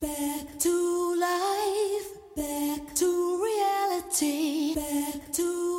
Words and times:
boys. 0.00 0.36
reality, 3.42 4.74
don't 5.32 5.75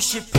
worship 0.00 0.29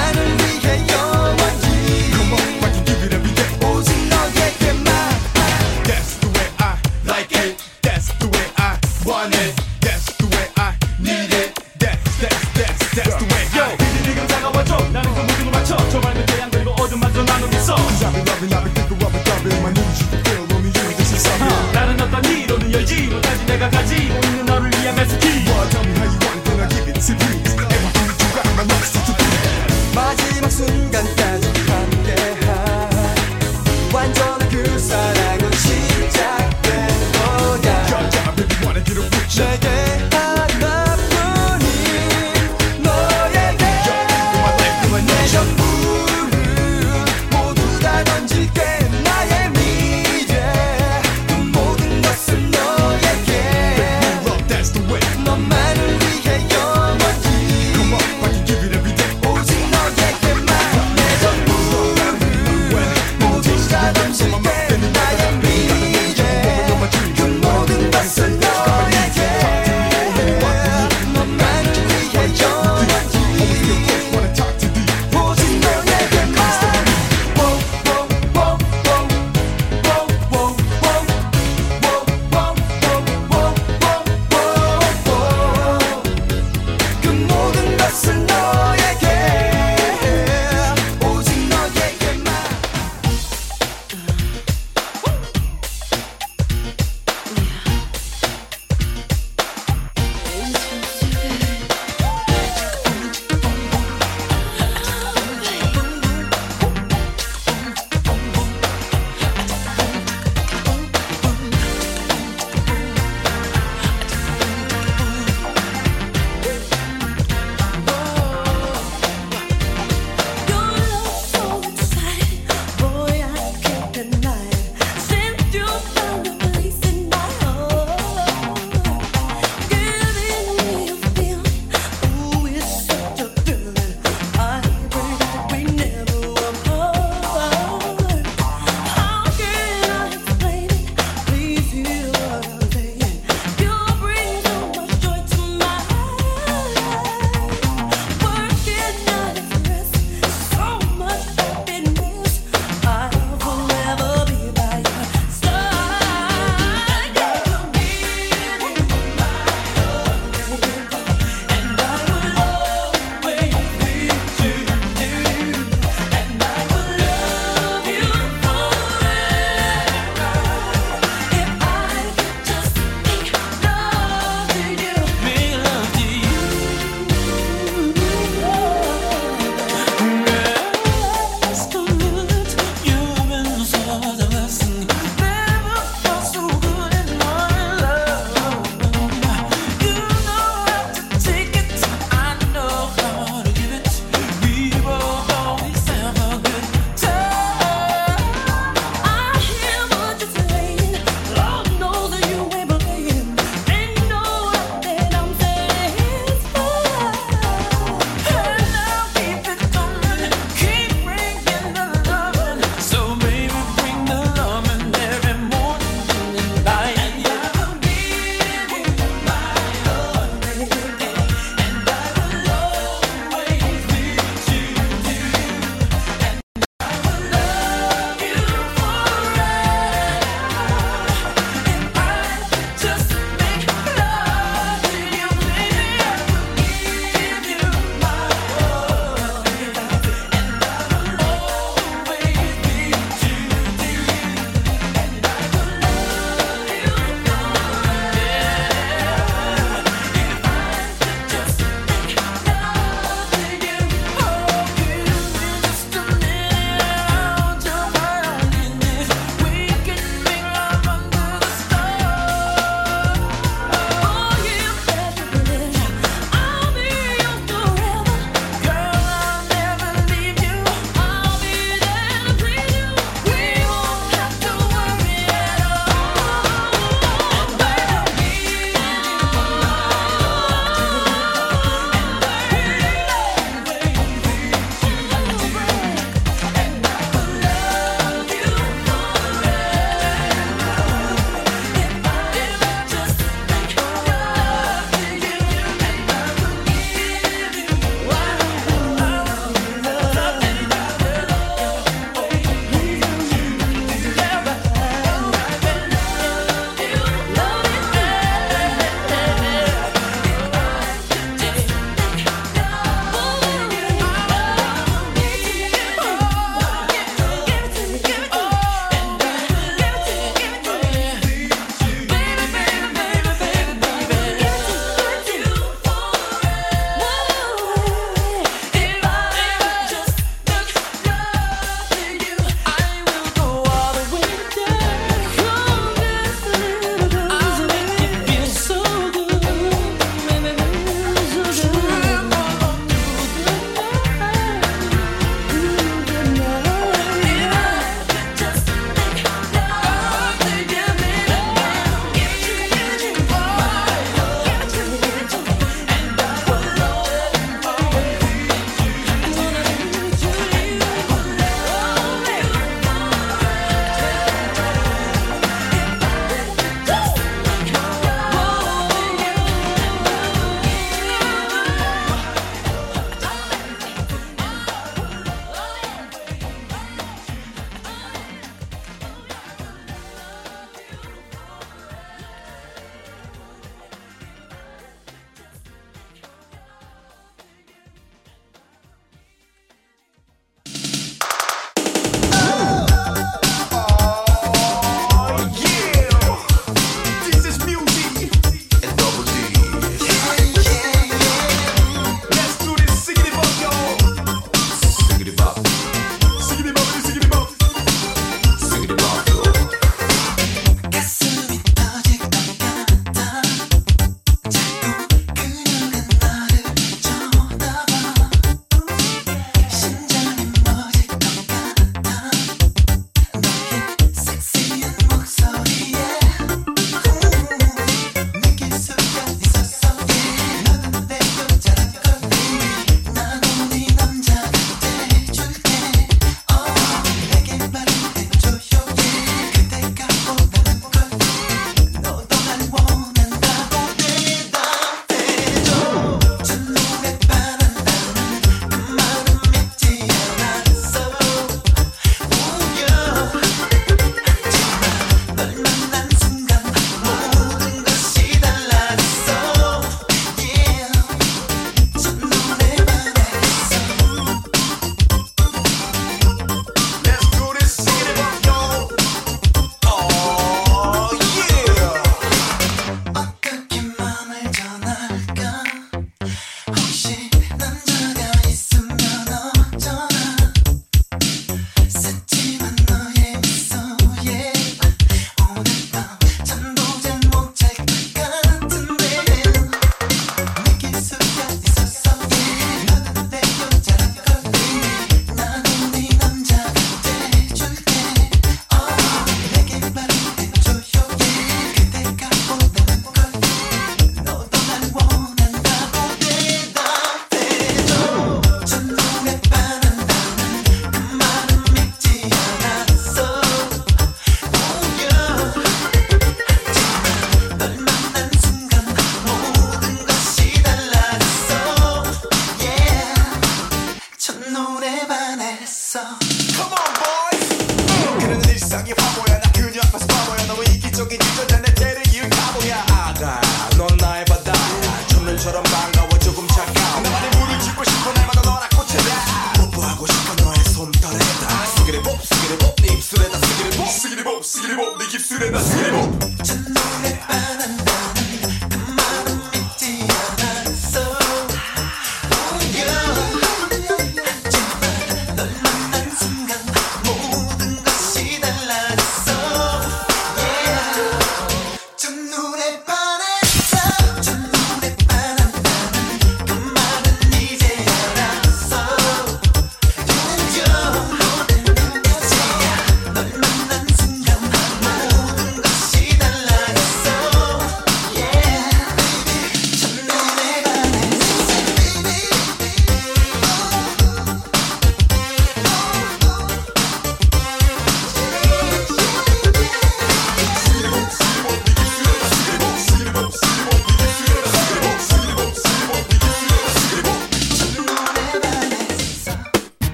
way. 0.00 0.12
너 0.12 0.39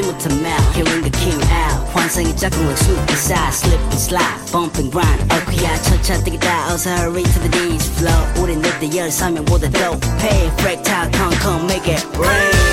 알지 0.00 0.02
못한 0.02 0.42
말 0.42 0.52
hearing 0.74 1.02
the 1.02 1.10
king 1.10 1.42
out 1.52 1.92
환상이 1.92 2.34
짝꿍 2.36 2.66
원수 2.66 3.06
기사 3.06 3.48
slip 3.48 3.80
and 3.80 3.96
slide 3.96 4.52
bump 4.52 4.78
and 4.78 4.90
grind. 4.90 5.22
얼쿠야 5.32 5.82
철차 5.82 6.22
뛰겠다 6.24 6.72
어서 6.72 6.90
hurry 6.90 7.22
to 7.22 7.40
the 7.40 7.50
dance 7.50 7.90
flow 7.94 8.42
우린 8.42 8.60
늑대 8.60 8.88
the 8.88 9.70
더 9.70 9.98
pay 10.18 10.50
fractile 10.58 11.10
come 11.12 11.36
come 11.40 11.64
make 11.66 11.86
it 11.86 12.04
rain. 12.18 12.69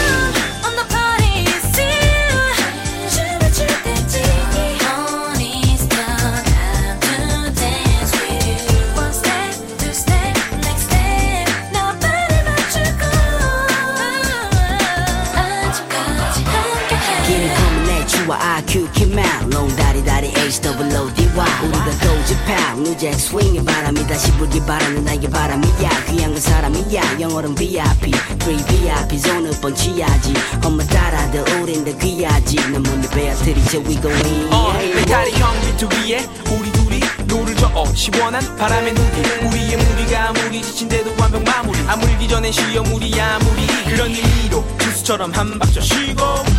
이제 33.78 33.90
we 33.90 34.02
gon' 34.02 34.12
win 34.12 34.54
어, 34.54 34.74
배탈이 34.74 35.32
형 35.34 35.62
비투비에 35.62 36.26
우리 36.52 36.72
둘이 36.72 37.00
노를 37.26 37.56
저어 37.56 37.86
시원한 37.94 38.42
바람에 38.58 38.92
누기 38.92 39.22
우리의 39.46 39.78
무리가 39.78 40.30
아무리 40.30 40.62
지친데도 40.62 41.14
완벽 41.20 41.44
마무리. 41.44 41.80
아무리 41.88 42.18
기전에 42.18 42.52
쉬어 42.52 42.82
무리 42.84 43.20
아무리. 43.20 43.68
그런 43.86 44.10
의미로 44.10 44.66
주스처럼 44.80 45.32
한 45.34 45.58
박자 45.60 45.82
쉬고. 45.82 46.24
음, 46.24 46.58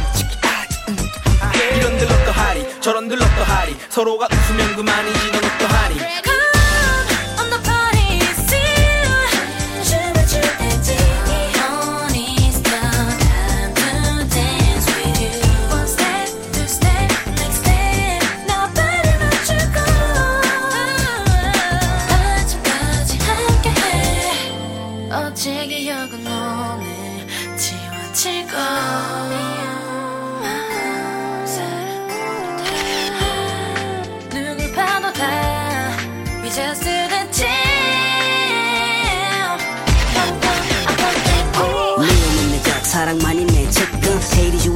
음, 0.89 0.99
음. 0.99 1.77
이런 1.77 1.99
들 1.99 2.07
럭더하리? 2.09 2.81
저런 2.81 3.09
들 3.09 3.19
럭더하리? 3.19 3.77
서로가 3.89 4.29
웃으면 4.31 4.77
그만이지 4.77 5.33
넌 5.33 5.41
럭더하리? 5.41 6.08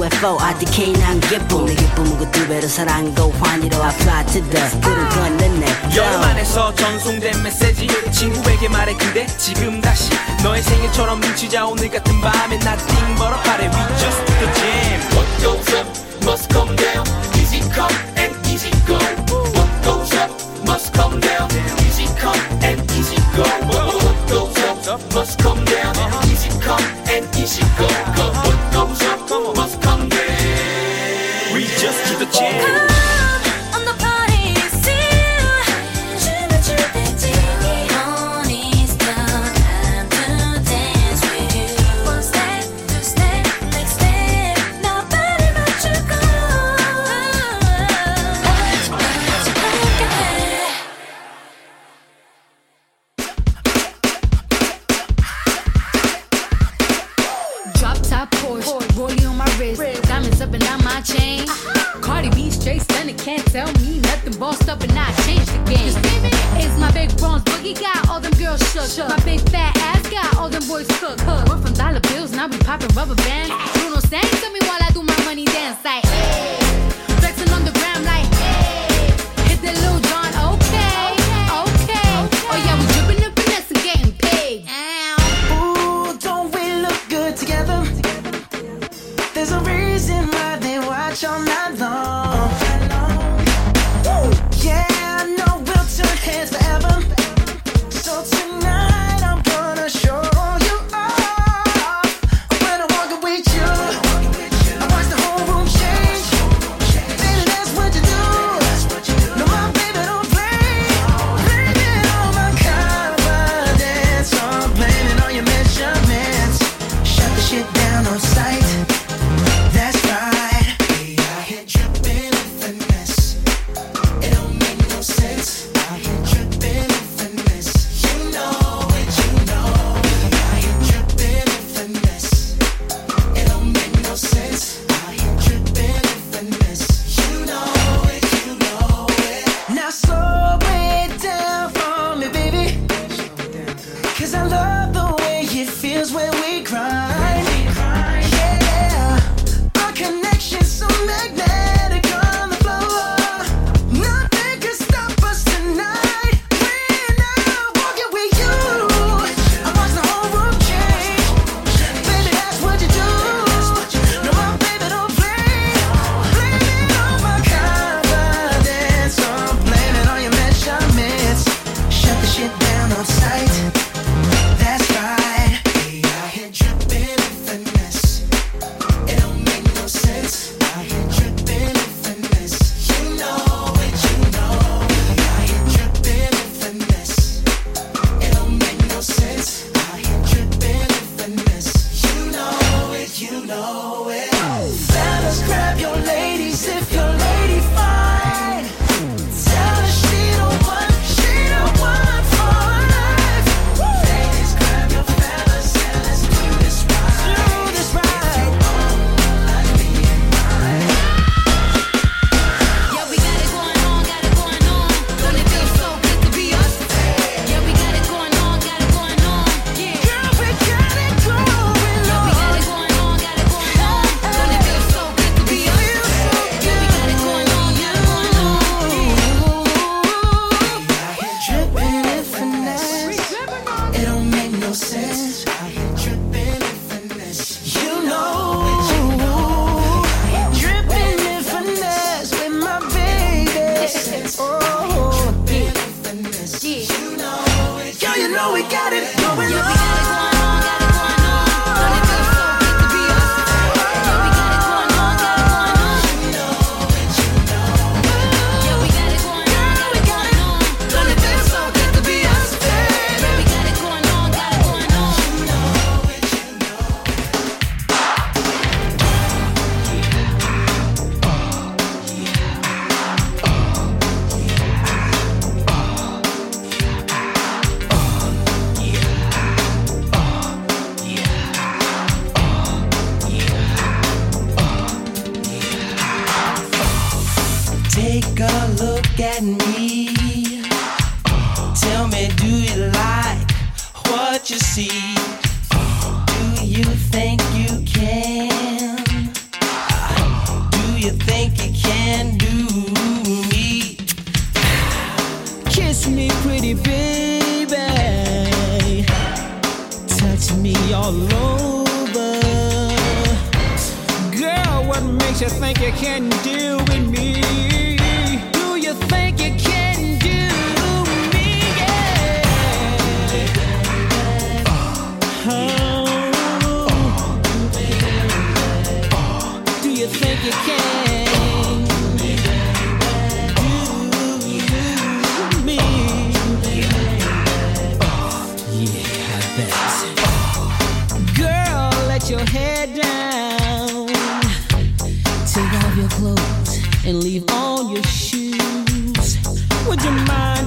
UFO 0.03 0.37
RDK 0.37 0.93
난 0.95 1.21
기쁨 1.21 1.65
내 1.65 1.77
기쁨은 1.77 2.19
그 2.19 2.31
두 2.33 2.49
배로 2.49 2.67
사랑과 2.67 3.29
환희로 3.39 3.81
I 3.81 3.95
fly 3.95 4.27
to 4.27 4.51
the 4.51 4.81
푸른 4.81 5.61
내 5.61 5.67
여름 5.97 6.23
안에서 6.23 6.75
전송된 6.75 7.41
메시지 7.45 7.87
친구에게 8.11 8.69
말해 8.69 8.97
그대 8.97 9.27
지금 9.39 9.81
다시 9.81 10.11
너의 10.43 10.61
생일처럼 10.63 11.21
뭉치자 11.21 11.67
오늘 11.67 11.89
같은 11.89 12.21
밤에 12.21 12.57
nothing 12.57 13.15
but 13.17 13.33
a 13.33 13.43
party 13.45 13.69
we 13.69 13.99
just 13.99 14.19
do 14.27 14.35
the 14.41 14.53
jam 14.59 15.01
What 15.15 15.29
goes 15.41 15.73
up 15.75 15.87
must 16.25 16.51
come 16.53 16.75
down. 16.75 17.07
Easy 17.39 17.61
come 17.71 17.95
and 18.17 18.35
easy 18.49 18.71
go. 18.87 18.99
What 19.55 19.71
goes 19.85 20.13
up 20.19 20.31
must 20.67 20.93
come 20.95 21.21
down. 21.21 21.52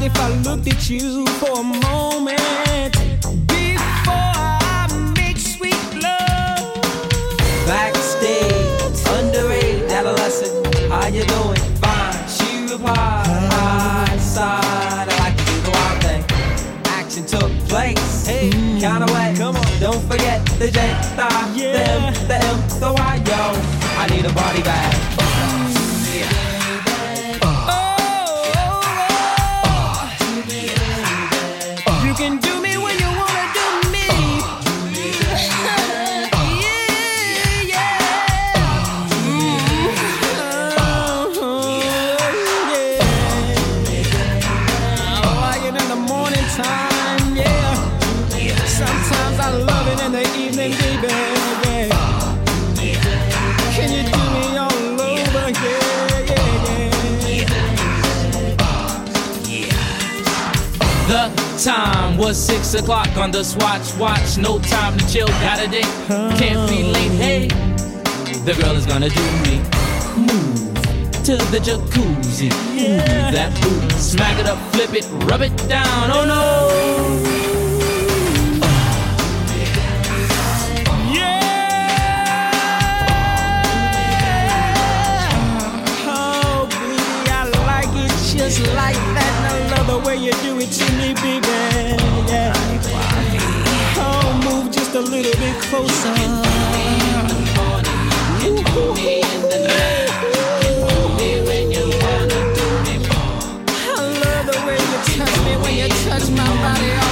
If 0.06 0.20
I 0.20 0.30
looked 0.46 0.68
at 0.68 0.88
you 0.88 1.26
for 1.40 1.60
a 1.60 1.64
moment 1.64 2.94
before 3.48 4.34
I 4.38 5.14
make 5.18 5.38
sweet 5.38 5.82
love? 5.98 6.82
Backstage, 7.66 9.02
underage, 9.18 9.90
adolescent, 9.90 10.68
how 10.90 11.08
you 11.08 11.24
doing? 11.26 11.62
Fine, 11.82 12.28
she 12.30 12.72
replied, 12.72 13.26
high 13.50 14.18
side, 14.18 15.10
I 15.10 15.18
like 15.24 15.38
to 15.38 15.46
do 15.46 15.62
the 15.62 15.72
wild 15.72 16.04
thing. 16.04 16.24
Action 16.86 17.26
took 17.26 17.52
place, 17.68 18.28
hey, 18.28 18.52
mm-hmm. 18.52 18.80
kinda 18.80 19.08
wet, 19.12 19.36
come 19.38 19.56
on, 19.56 19.80
don't 19.80 20.04
forget 20.08 20.46
the 20.60 20.70
J, 20.70 20.80
the 21.16 21.24
I, 21.24 21.52
the 21.58 21.82
M, 21.82 22.14
the 22.28 22.36
M, 22.36 22.58
the 22.80 22.94
Y, 22.94 23.24
yo, 23.26 23.42
I 23.98 24.08
need 24.12 24.26
a 24.26 24.34
body 24.34 24.62
bag. 24.62 25.05
Was 62.26 62.44
six 62.44 62.74
o'clock 62.74 63.16
on 63.18 63.30
the 63.30 63.44
swatch 63.44 63.94
watch. 64.00 64.38
No 64.40 64.58
time 64.58 64.98
to 64.98 65.08
chill, 65.08 65.28
got 65.28 65.64
a 65.64 65.68
date. 65.68 65.86
Can't 66.40 66.68
be 66.68 66.82
late. 66.82 67.12
Hey, 67.12 67.48
the 68.48 68.56
girl 68.60 68.76
is 68.76 68.88
gonna 68.88 69.10
do 69.10 69.22
me. 69.44 69.62
Move 70.18 70.72
to 71.24 71.38
the 71.54 71.60
jacuzzi. 71.60 72.50
Move 72.74 73.32
that 73.32 73.54
booty. 73.62 73.96
Smack 74.00 74.40
it 74.40 74.48
up, 74.48 74.58
flip 74.74 74.94
it, 74.96 75.06
rub 75.30 75.42
it 75.42 75.56
down. 75.70 76.10
Oh 76.10 76.26
no. 76.26 76.70
Yeah. 81.14 81.46
Oh, 86.08 86.66
baby, 86.72 87.30
I 87.30 87.44
like 87.68 87.94
it 88.04 88.10
just 88.36 88.62
like 88.74 88.96
that. 89.14 89.35
The 89.88 90.00
way 90.04 90.18
you 90.18 90.32
do 90.42 90.58
it 90.60 90.72
to 90.72 90.86
me, 90.98 91.14
baby. 91.14 91.48
Yeah. 92.28 92.54
Oh, 93.98 94.42
move 94.44 94.72
just 94.72 94.96
a 94.96 95.00
little 95.00 95.32
bit 95.40 95.56
closer. 95.62 96.14
I 103.78 104.02
love 104.22 104.46
the 104.48 104.58
way 104.66 104.78
you 104.78 105.00
touch 105.16 105.36
me 105.46 105.54
when 105.62 105.74
you 105.78 105.88
touch 106.10 106.30
my 106.32 106.48
body 106.64 107.05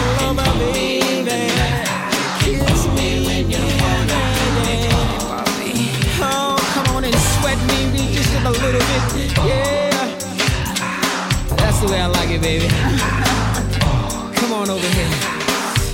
it, 12.33 12.41
baby. 12.41 12.67
Come 14.37 14.53
on 14.53 14.69
over 14.69 14.87
here. 14.97 15.09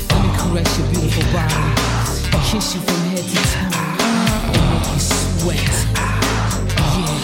Let 0.09 0.19
me 0.23 0.29
caress 0.37 0.77
your 0.79 0.87
beautiful 0.89 1.23
body. 1.33 1.55
Kiss 2.49 2.75
you 2.75 2.81
from 2.81 2.99
head 3.11 3.23
to 3.23 3.41
toe. 3.51 3.69
And 4.55 4.63
make 4.71 4.87
you 4.93 4.99
sweat. 4.99 5.73
Yeah. 6.95 7.17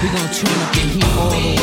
We're 0.00 0.12
gonna 0.14 0.32
turn 0.32 0.56
up 0.64 0.72
the 0.72 0.80
heat 0.80 1.04
all 1.16 1.30
the 1.30 1.36
way. 1.36 1.58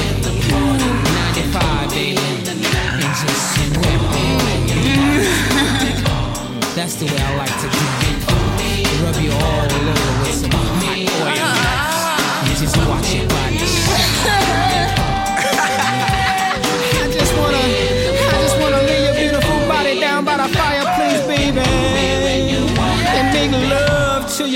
95, 1.45 1.89
baby. 1.89 2.21
And 2.47 3.13
just 3.21 3.43
sweat, 3.55 4.01
baby. 4.13 4.57
That's 6.75 6.95
the 6.95 7.05
way 7.05 7.17
I 7.17 7.35
like 7.37 7.55
to 7.63 7.67
do 7.73 7.81
it. 8.07 8.17
Rub 9.03 9.17
you 9.21 9.31
all 9.31 9.65
over 9.65 9.93
with 10.21 10.35
some 10.35 10.51
hot 10.51 10.83
oil. 10.85 11.47
And 12.47 12.55
just 12.57 12.77
watch 12.87 13.13
your 13.13 13.36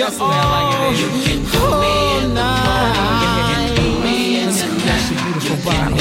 you 0.02 0.08
all, 0.08 0.34
all 1.62 2.26
night. 2.34 3.78
That's 4.82 5.06
your 5.12 5.20
beautiful 5.22 5.58
body. 5.62 5.94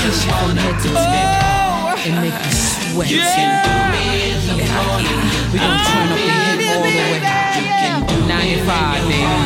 Kiss 0.00 0.24
you 0.24 0.32
from 0.32 0.56
head 0.56 0.76
to 0.80 0.88
toe 0.88 2.00
and 2.06 2.16
make 2.24 2.32
you 2.32 2.50
sweat. 2.50 3.08
We 5.52 5.58
gonna 5.58 5.84
turn 5.84 6.08
up 6.08 6.16
the 6.16 6.24
heat 6.24 6.64
all 6.70 6.80
the 6.80 6.96
way. 6.96 7.20
95, 8.26 9.04
baby. 9.08 9.36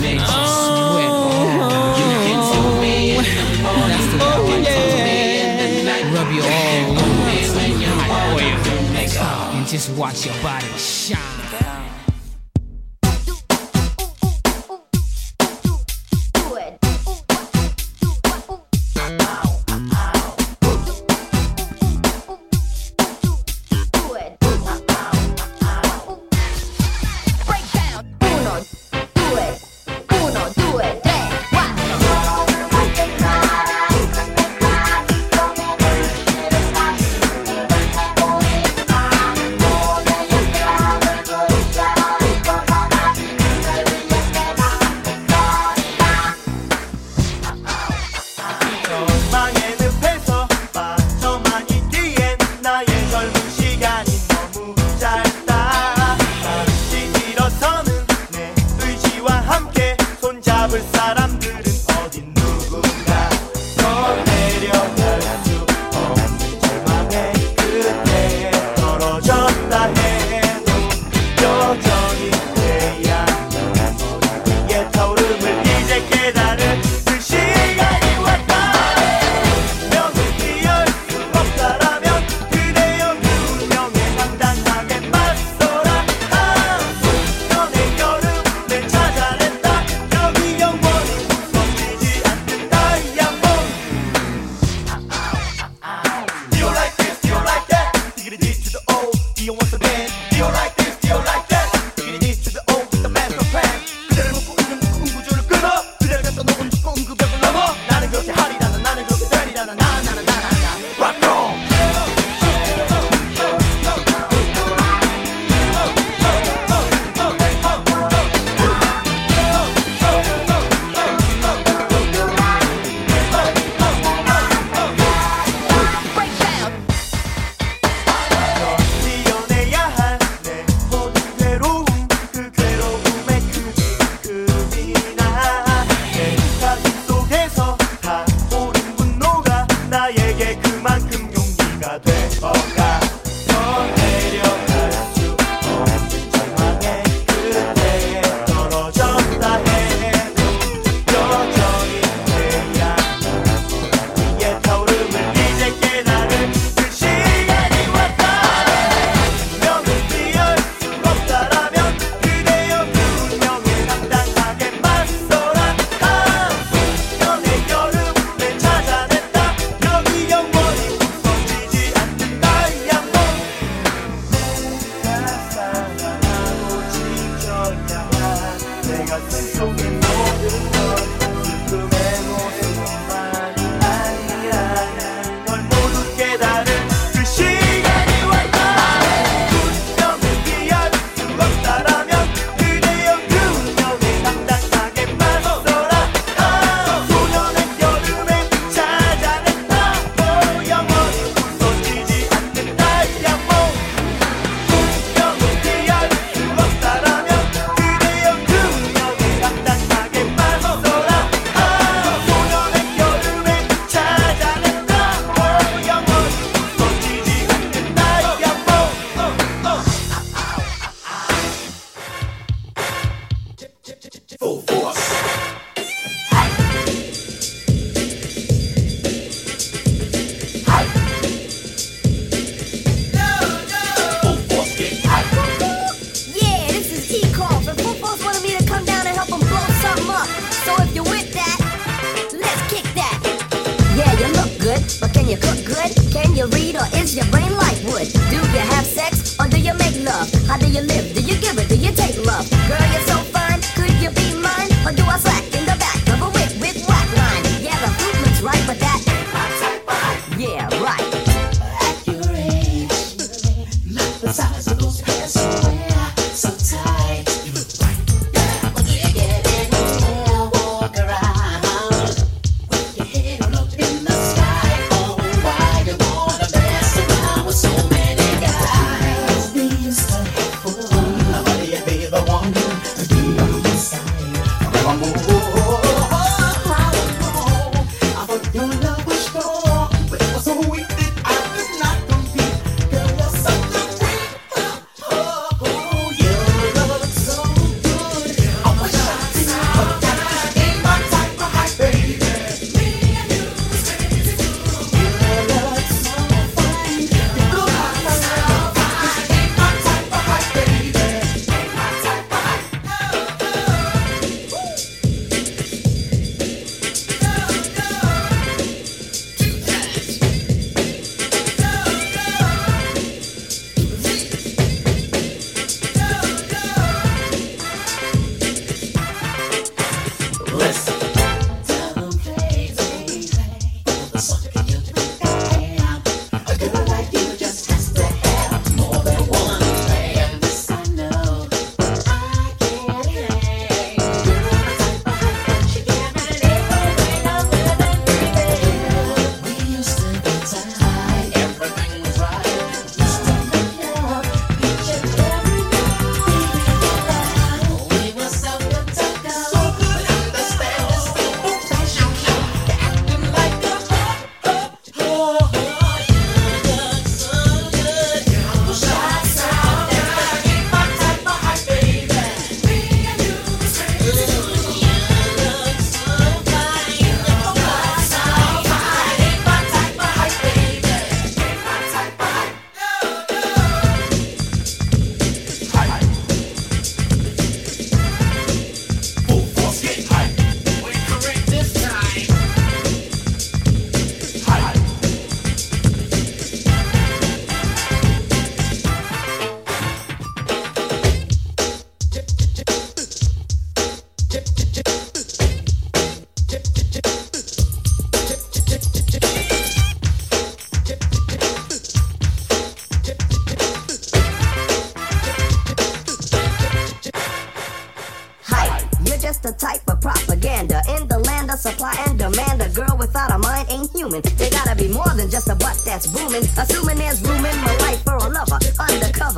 Make 0.00 0.22
you 0.22 0.26
sweat. 0.28 1.10
That's 3.88 4.06
the 4.12 4.18
way 4.38 4.46
I 4.46 4.70
like 5.84 6.02
to 6.02 6.14
rub 6.14 6.30
you 6.30 6.42
all 6.42 6.92
over 6.92 7.10
with 7.26 7.50
some 7.50 7.74
hot 7.82 8.12
oil 8.38 8.58
and 9.58 9.64
just 9.66 9.88
watch 9.96 10.18
your 10.24 10.36
body 10.40 10.70
shine. 10.76 11.37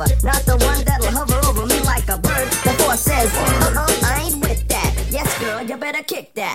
lover, 0.01 0.15
not 0.23 0.41
the 0.45 0.57
one 0.65 0.83
that'll 0.85 1.11
hover 1.11 1.39
over 1.47 1.65
me 1.65 1.79
like 1.81 2.07
a 2.09 2.17
bird. 2.17 2.47
The 2.65 2.73
force 2.81 3.01
says, 3.01 3.29
"Uh 3.33 3.71
huh, 3.75 4.05
I 4.05 4.23
ain't 4.25 4.41
with 4.41 4.67
that. 4.69 4.93
Yes, 5.09 5.29
girl, 5.39 5.61
you 5.61 5.77
better 5.77 6.03
kick 6.03 6.33
that. 6.35 6.50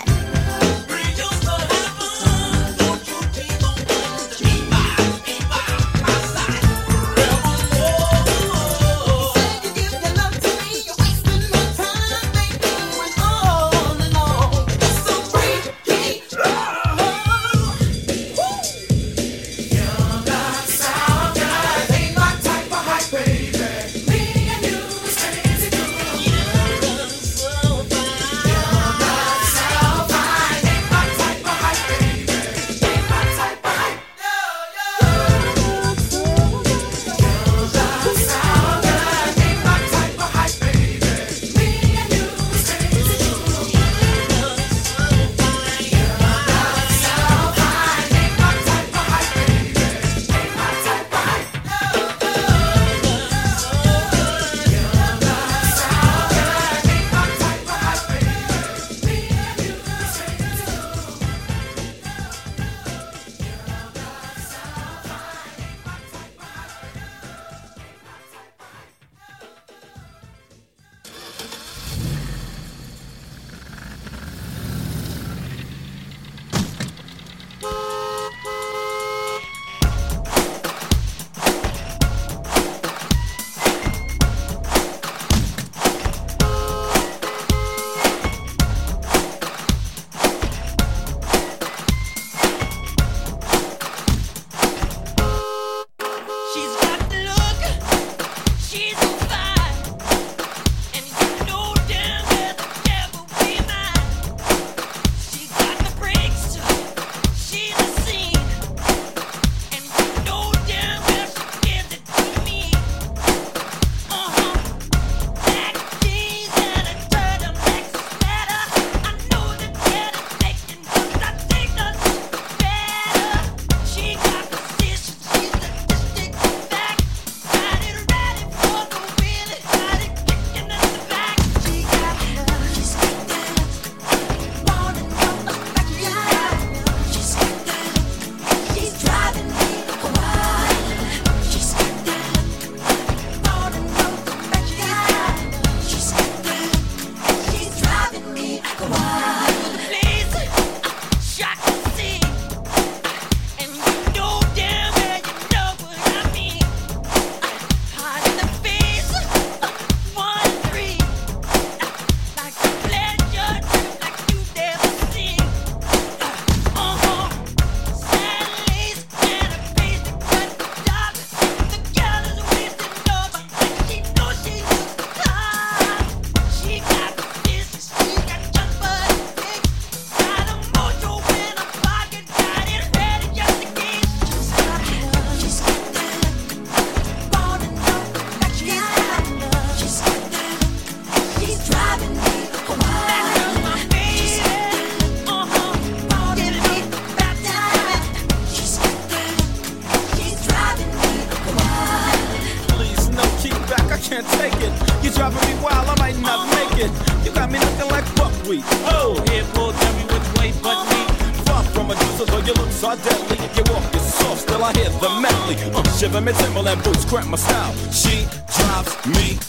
Shiver 216.16 216.24
me 216.24 216.32
Timberland 216.32 216.82
boots, 216.82 217.04
cramp 217.04 217.28
my 217.28 217.36
style. 217.36 217.74
She 217.92 218.24
drops 218.56 219.06
me 219.06 219.45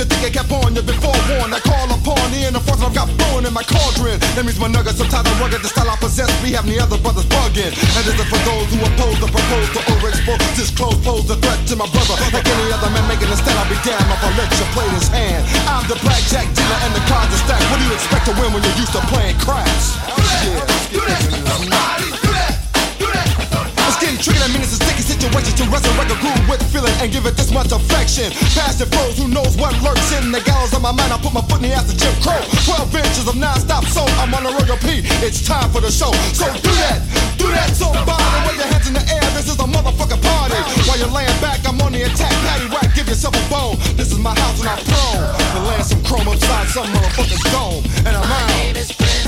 Put 0.00 0.08
your 0.08 0.16
thinking 0.16 0.32
cap 0.32 0.64
on, 0.64 0.72
you've 0.72 0.88
been 0.88 0.96
forewarned. 0.96 1.52
I 1.52 1.60
call 1.60 1.84
upon 1.92 2.24
the 2.32 2.48
inner 2.48 2.64
force 2.64 2.80
I've 2.80 2.96
got 2.96 3.04
blowing 3.20 3.44
in 3.44 3.52
my 3.52 3.60
cauldron. 3.60 4.16
That 4.32 4.48
means 4.48 4.56
my 4.56 4.64
nuggets, 4.64 4.96
sometimes 4.96 5.28
I'm 5.28 5.36
rugged, 5.36 5.60
the 5.60 5.68
style 5.68 5.92
I 5.92 5.96
possess. 6.00 6.32
We 6.40 6.56
have 6.56 6.64
the 6.64 6.80
other 6.80 6.96
brothers 7.04 7.28
bugging. 7.28 7.68
And 7.68 8.02
this 8.08 8.16
is 8.16 8.24
for 8.24 8.40
those 8.48 8.64
who 8.72 8.80
oppose 8.80 9.20
the 9.20 9.28
proposal 9.28 9.84
or 9.92 10.00
expose. 10.08 10.40
Disclose, 10.56 10.96
pose 11.04 11.28
the 11.28 11.36
threat 11.44 11.60
to 11.68 11.76
my 11.76 11.84
brother. 11.92 12.16
Like 12.32 12.48
any 12.48 12.72
other 12.72 12.88
man 12.96 13.04
making 13.12 13.28
a 13.28 13.36
stand, 13.36 13.60
I'll 13.60 13.68
be 13.68 13.76
damned 13.84 14.08
if 14.08 14.24
I 14.24 14.32
let 14.40 14.48
you 14.48 14.64
play 14.72 14.88
this 14.96 15.12
hand. 15.12 15.44
I'm 15.68 15.84
the 15.84 16.00
blackjack 16.00 16.48
dealer 16.48 16.80
and 16.80 16.96
the 16.96 17.04
cards 17.04 17.36
are 17.36 17.42
stacked. 17.44 17.68
What 17.68 17.76
do 17.76 17.84
you 17.84 17.92
expect 17.92 18.24
to 18.32 18.34
win 18.40 18.56
when 18.56 18.64
you're 18.64 18.80
used 18.80 18.96
to 18.96 19.04
playing 19.12 19.36
craps? 19.36 20.00
Yeah. 20.48 22.09
It's 24.40 24.48
getting 24.48 24.48
tricky, 24.48 24.48
that 24.48 24.50
means 24.56 24.72
a 24.72 24.78
sticky 24.80 25.04
situation 25.04 25.52
to 25.56 25.64
resurrect 25.68 26.10
a 26.10 26.16
groove 26.20 26.48
with 26.48 26.62
feeling 26.72 26.96
and 27.00 27.12
give 27.12 27.26
it 27.26 27.36
this 27.36 27.52
much 27.52 27.72
affection. 27.72 28.32
The 28.80 28.86
flows, 28.86 29.18
who 29.18 29.28
knows 29.28 29.56
what 29.60 29.76
lurks 29.84 30.12
in 30.16 30.32
the 30.32 30.40
gallows 30.40 30.72
of 30.72 30.80
my 30.80 30.92
mind. 30.92 31.12
I 31.12 31.20
put 31.20 31.34
my 31.34 31.44
foot 31.44 31.60
in 31.60 31.68
the 31.68 31.76
ass 31.76 31.92
of 31.92 32.00
Jim 32.00 32.14
Crow. 32.24 32.40
12 32.64 32.96
inches 32.96 33.28
of 33.28 33.36
non-stop 33.36 33.84
soul, 33.84 34.08
I'm 34.16 34.32
on 34.32 34.46
a 34.46 34.52
royal 34.56 34.80
P. 34.80 35.04
It's 35.20 35.44
time 35.44 35.68
for 35.68 35.84
the 35.84 35.92
show. 35.92 36.08
So 36.32 36.48
do 36.64 36.72
that, 36.80 37.04
do 37.36 37.44
that, 37.52 37.76
so 37.76 37.92
body. 38.08 38.24
Wave 38.48 38.56
your 38.56 38.70
hands 38.72 38.88
in 38.88 38.94
the 38.96 39.04
air, 39.12 39.26
this 39.36 39.52
is 39.52 39.60
a 39.60 39.68
motherfucking 39.68 40.22
party. 40.24 40.56
While 40.88 40.96
you're 40.96 41.12
laying 41.12 41.36
back, 41.44 41.60
I'm 41.68 41.76
on 41.84 41.92
the 41.92 42.08
attack. 42.08 42.32
Patty 42.48 42.72
whack, 42.72 42.88
give 42.96 43.08
yourself 43.08 43.36
a 43.36 43.44
bone. 43.52 43.76
This 44.00 44.12
is 44.12 44.18
my 44.18 44.32
house 44.32 44.60
and 44.64 44.72
I'm 44.72 44.80
prone. 44.80 45.28
To 45.28 45.58
land 45.68 45.84
some 45.84 46.00
chrome 46.08 46.28
upside 46.28 46.68
some 46.72 46.88
motherfucker's 46.88 47.44
dome. 47.52 47.84
And 48.08 48.16
I'm 48.16 48.24
out. 48.24 49.19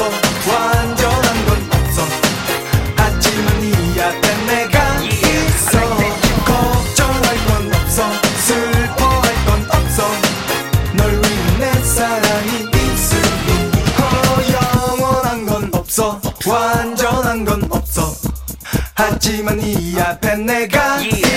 없어. 0.00 0.50
완전한 0.50 1.46
건 1.46 1.68
없어. 1.72 2.02
하지만 2.96 3.60
네 3.60 4.02
앞에 4.02 4.46
내가 4.46 5.00
있어. 5.02 5.80
걱정할 6.44 7.46
건 7.46 7.72
없어. 7.74 8.10
슬퍼할 8.38 9.44
건 9.44 9.68
없어. 9.70 10.08
널 10.94 11.10
위한 11.12 11.58
내 11.58 11.72
사랑이 11.84 12.68
있을 12.72 13.20
뿐허 13.46 14.00
영원한 14.52 15.46
건 15.46 15.70
없어. 15.72 16.20
완전한 16.46 17.44
건 17.44 17.62
없어. 17.70 18.14
하지만 18.94 19.58
네 19.58 20.00
앞에 20.00 20.36
내가 20.36 21.00
있어 21.02 21.29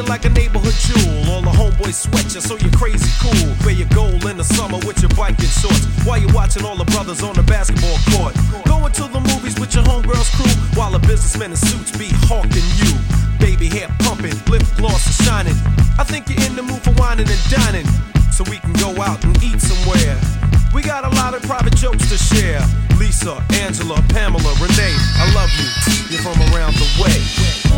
You're 0.00 0.08
like 0.08 0.24
a 0.24 0.30
neighborhood 0.30 0.72
jewel. 0.80 1.28
All 1.28 1.42
the 1.44 1.52
homeboys 1.52 1.92
sweat 1.92 2.24
you, 2.32 2.40
so 2.40 2.56
you're 2.56 2.72
crazy 2.72 3.12
cool. 3.20 3.52
Wear 3.60 3.76
your 3.76 3.92
gold 3.92 4.24
in 4.24 4.38
the 4.38 4.48
summer 4.56 4.80
with 4.88 4.96
your 5.04 5.12
biking 5.12 5.52
shorts. 5.60 5.84
While 6.08 6.16
you're 6.16 6.32
watching 6.32 6.64
all 6.64 6.74
the 6.74 6.88
brothers 6.88 7.22
on 7.22 7.36
the 7.36 7.44
basketball 7.44 8.00
court. 8.16 8.32
Going 8.64 8.96
to 8.96 9.04
the 9.12 9.20
movies 9.20 9.60
with 9.60 9.76
your 9.76 9.84
homegirls 9.84 10.32
crew. 10.32 10.48
While 10.72 10.96
the 10.96 11.04
businessmen 11.04 11.50
in 11.52 11.60
suits 11.60 11.92
be 11.92 12.08
hawking 12.32 12.64
you. 12.80 12.96
Baby 13.44 13.68
hair 13.68 13.92
pumping, 14.00 14.32
lip 14.48 14.64
gloss 14.80 15.04
is 15.04 15.20
shining. 15.20 15.52
I 16.00 16.04
think 16.08 16.32
you're 16.32 16.48
in 16.48 16.56
the 16.56 16.64
mood 16.64 16.80
for 16.80 16.96
whining 16.96 17.28
and 17.28 17.42
dining 17.52 17.84
so 18.32 18.40
we 18.48 18.56
can 18.56 18.72
go 18.80 18.96
out 19.04 19.20
and 19.20 19.36
eat 19.44 19.60
somewhere. 19.60 20.16
We 20.72 20.80
got 20.80 21.04
a 21.04 21.12
lot 21.20 21.36
of 21.36 21.44
private 21.44 21.76
jokes 21.76 22.08
to 22.08 22.16
share. 22.16 22.64
Lisa, 22.96 23.36
Angela, 23.52 24.00
Pamela, 24.08 24.48
Renee, 24.64 24.96
I 25.20 25.28
love 25.36 25.52
you. 25.60 25.68
You're 26.08 26.24
from 26.24 26.40
around 26.48 26.72
the 26.80 26.88
way. 27.04 27.69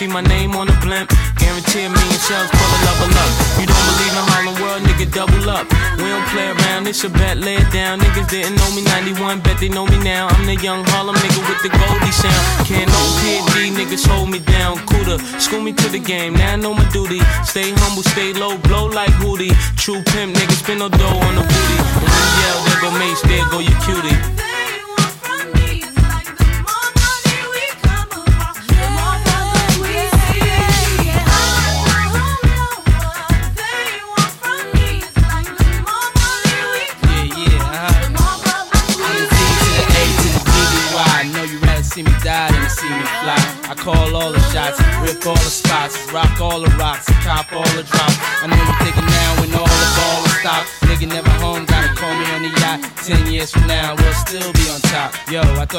See 0.00 0.08
my 0.08 0.22
name 0.22 0.56
on 0.56 0.66
the 0.66 0.76
blimp. 0.80 1.12
Guarantee 1.36 1.84
me 1.84 1.92
million 1.92 2.20
shells, 2.24 2.48
pull 2.56 2.70
a 2.72 2.78
level 2.88 3.12
up. 3.20 3.32
You 3.60 3.66
don't 3.68 3.84
believe 3.90 4.14
in 4.16 4.24
Harlem 4.32 4.56
World, 4.62 4.82
nigga, 4.88 5.06
double 5.12 5.44
up. 5.44 5.68
We 6.00 6.08
don't 6.08 6.24
play 6.32 6.48
around, 6.48 6.88
it's 6.88 7.04
a 7.04 7.10
bet, 7.10 7.36
lay 7.36 7.56
it 7.60 7.70
down. 7.70 8.00
Niggas 8.00 8.28
didn't 8.32 8.56
know 8.56 8.70
me 8.72 8.80
91, 8.80 9.40
bet 9.44 9.60
they 9.60 9.68
know 9.68 9.84
me 9.84 9.98
now. 10.00 10.28
I'm 10.32 10.46
the 10.46 10.56
young 10.56 10.82
Harlem 10.92 11.16
nigga 11.16 11.40
with 11.44 11.60
the 11.60 11.68
Goldie 11.68 12.16
sound. 12.16 12.42
Can't 12.64 12.88
no 12.88 13.02
PD, 13.20 13.76
niggas 13.76 14.06
hold 14.08 14.30
me 14.30 14.40
down. 14.40 14.80
Cooler, 14.88 15.18
school 15.36 15.60
me 15.60 15.72
to 15.74 15.88
the 15.92 16.00
game, 16.00 16.32
now 16.32 16.54
I 16.54 16.56
know 16.56 16.72
my 16.72 16.88
duty. 16.96 17.20
Stay 17.44 17.68
humble, 17.84 18.02
stay 18.02 18.32
low, 18.32 18.56
blow 18.68 18.86
like 18.86 19.12
Hootie. 19.20 19.52
True 19.76 20.00
pimp, 20.12 20.32
niggas 20.32 20.64
spin 20.64 20.78
no 20.78 20.88
dough 20.88 21.19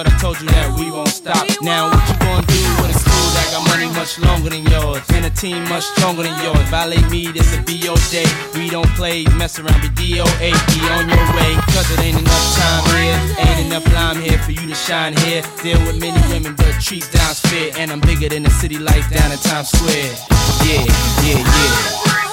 thought 0.03 0.13
I 0.13 0.17
told 0.17 0.41
you 0.41 0.47
that 0.49 0.73
we 0.79 0.89
won't 0.89 1.09
stop. 1.09 1.45
Now 1.61 1.89
what 1.89 2.01
you 2.09 2.15
gonna 2.25 2.45
do 2.47 2.61
with 2.81 2.95
a 2.95 2.99
crew 3.05 3.27
that 3.37 3.47
got 3.53 3.63
money 3.69 3.87
much 3.93 4.17
longer 4.17 4.49
than 4.49 4.65
yours? 4.65 5.03
And 5.13 5.25
a 5.25 5.29
team 5.29 5.61
much 5.69 5.83
stronger 5.83 6.23
than 6.23 6.33
yours. 6.41 6.61
Violate 6.69 7.05
me, 7.11 7.27
this 7.29 7.53
a 7.53 7.61
BO 7.61 7.93
day. 8.09 8.25
We 8.55 8.69
don't 8.69 8.89
play, 8.97 9.25
mess 9.37 9.59
around, 9.59 9.81
be 9.81 9.89
DOA. 9.93 10.49
Be 10.73 10.79
on 10.89 11.05
your 11.05 11.27
way, 11.37 11.51
cause 11.73 11.89
it 11.93 11.99
ain't 11.99 12.17
enough 12.17 12.47
time 12.57 12.83
here. 12.97 13.19
Ain't 13.45 13.67
enough 13.67 13.85
lime 13.93 14.17
here 14.21 14.39
for 14.39 14.51
you 14.51 14.65
to 14.65 14.75
shine 14.75 15.13
here. 15.27 15.43
Deal 15.61 15.79
with 15.85 15.99
many 15.99 16.21
women, 16.33 16.55
but 16.55 16.73
treat 16.81 17.05
down's 17.11 17.39
fair. 17.39 17.71
And 17.77 17.91
I'm 17.91 18.01
bigger 18.01 18.29
than 18.29 18.43
the 18.43 18.51
city 18.51 18.77
lights 18.77 19.09
down 19.09 19.31
in 19.31 19.37
Times 19.39 19.69
Square. 19.69 20.13
Yeah, 20.65 20.85
yeah, 21.21 21.37
yeah. 21.37 22.30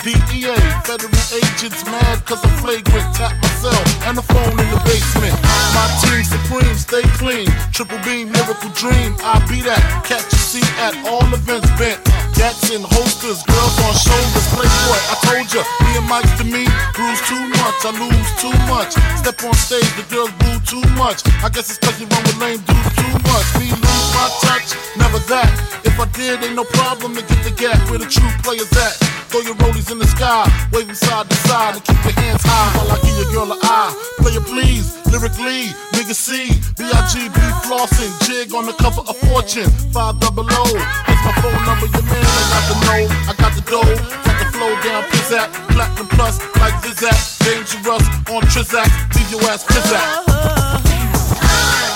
DEA. 0.00 0.56
Federal 0.88 1.12
agents 1.28 1.84
mad 1.84 2.24
cause 2.24 2.40
I'm 2.40 2.56
flagrant. 2.64 3.04
Tap 3.12 3.36
myself 3.42 3.84
and 4.08 4.16
the 4.16 4.24
phone 4.24 4.56
in 4.56 4.68
the 4.72 4.80
basement. 4.88 5.36
My 5.76 5.86
team 6.00 6.24
supreme, 6.24 6.76
stay 6.76 7.04
clean. 7.20 7.48
Triple 7.72 8.00
beam, 8.00 8.32
miracle 8.32 8.72
dream. 8.72 9.12
I 9.20 9.44
be 9.44 9.60
that. 9.68 9.82
Catch 10.08 10.32
a 10.32 10.40
seat 10.40 10.70
at 10.80 10.96
all 11.04 11.28
events 11.36 11.68
bent. 11.76 12.00
Gats 12.32 12.72
in 12.72 12.80
holsters, 12.80 13.44
girls 13.44 13.76
on 13.84 13.92
shoulders. 13.92 14.48
Playboy, 14.56 15.00
I 15.12 15.16
told 15.20 15.48
ya, 15.52 15.60
me 15.84 15.90
and 16.00 16.08
Mike's 16.08 16.32
to 16.40 16.44
me. 16.48 16.64
Bruise 16.96 17.20
too 17.28 17.44
much, 17.60 17.84
I 17.84 17.92
lose 18.00 18.30
too 18.40 18.56
much. 18.72 18.96
Step 19.20 19.36
on 19.44 19.52
stage, 19.52 19.84
the 20.00 20.06
girls 20.08 20.32
boo 20.40 20.56
too 20.64 20.84
much. 20.96 21.20
I 21.44 21.52
guess 21.52 21.68
it's 21.68 21.76
cause 21.76 22.00
you 22.00 22.08
run 22.08 22.24
with 22.24 22.40
lame 22.40 22.62
dudes 22.64 22.92
too 22.96 23.12
much. 23.28 23.46
Me 23.60 23.68
my 24.14 24.26
touch, 24.44 24.74
never 24.96 25.18
that. 25.30 25.50
If 25.84 25.98
I 25.98 26.06
did, 26.12 26.42
ain't 26.44 26.56
no 26.56 26.64
problem 26.64 27.14
to 27.14 27.22
get 27.22 27.40
the 27.44 27.50
gap 27.50 27.78
where 27.90 27.98
the 27.98 28.06
true 28.06 28.30
players 28.42 28.70
at. 28.76 28.96
Throw 29.30 29.40
your 29.46 29.54
rollies 29.62 29.92
in 29.92 29.98
the 29.98 30.06
sky, 30.10 30.42
waving 30.72 30.98
side 30.98 31.30
to 31.30 31.36
side, 31.46 31.78
and 31.78 31.84
keep 31.84 32.02
your 32.02 32.14
hands 32.18 32.42
high 32.42 32.74
while 32.74 32.90
I 32.90 32.98
give 33.06 33.14
your 33.14 33.30
girl 33.30 33.54
a 33.54 33.58
eye. 33.62 33.94
Play 34.18 34.34
it 34.34 34.42
please, 34.42 34.98
lyrically, 35.06 35.70
nigga 35.94 36.18
C, 36.18 36.50
B-I-G-B 36.74 37.38
flossing, 37.62 38.10
jig 38.26 38.50
on 38.54 38.66
the 38.66 38.74
cover 38.74 39.06
of 39.06 39.14
Fortune, 39.30 39.70
5 39.94 40.18
double 40.18 40.50
O. 40.50 40.66
It's 41.06 41.22
my 41.22 41.34
phone 41.38 41.62
number, 41.62 41.86
your 41.94 42.02
man, 42.10 42.26
I 42.26 42.46
got 42.50 42.64
the 42.66 42.76
know, 42.82 43.02
I 43.30 43.32
got 43.38 43.52
the 43.54 43.62
dough, 43.70 43.94
got 44.26 44.36
the 44.42 44.46
flow 44.50 44.74
down, 44.82 45.06
pizzat, 45.14 45.46
platinum 45.70 46.08
plus, 46.10 46.42
like 46.58 46.74
Zizak, 46.82 47.14
dangerous 47.46 48.02
on 48.34 48.42
Trizak, 48.50 48.90
leave 49.14 49.30
your 49.30 49.46
ass 49.46 49.62
pizzat. 49.62 50.26
Uh-huh. 50.26 51.89